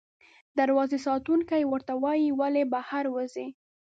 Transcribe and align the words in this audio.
دروازې 0.57 0.97
ساتونکی 1.07 1.61
ورته 1.71 1.93
وایي، 2.03 2.29
ولې 2.39 2.63
بهر 2.73 3.05
وځې؟ 3.15 3.47